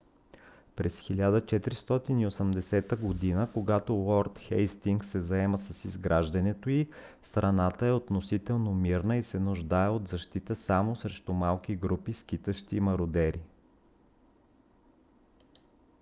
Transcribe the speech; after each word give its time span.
през 0.75 1.01
1480 1.01 2.89
г. 2.89 3.51
когато 3.53 3.93
лорд 3.93 4.37
хейстингс 4.39 5.07
се 5.09 5.21
заема 5.21 5.59
с 5.59 5.85
изграждането 5.85 6.69
й 6.69 6.89
страната 7.23 7.85
е 7.87 7.91
относително 7.91 8.73
мирна 8.73 9.17
и 9.17 9.23
се 9.23 9.39
нуждае 9.39 9.89
от 9.89 10.07
защита 10.07 10.55
само 10.55 10.95
срещу 10.95 11.33
малки 11.33 11.75
групи 11.75 12.13
скитащи 12.13 12.79
мародери 12.79 13.41